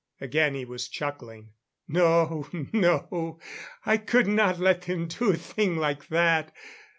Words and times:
Again 0.19 0.55
he 0.55 0.65
was 0.65 0.87
chuckling. 0.87 1.51
"No, 1.87 2.47
no, 2.73 3.39
I 3.85 3.97
could 3.97 4.25
not 4.25 4.57
let 4.57 4.81
them 4.81 5.07
do 5.07 5.29
a 5.33 5.35
thing 5.35 5.77
like 5.77 6.07
that. 6.07 6.51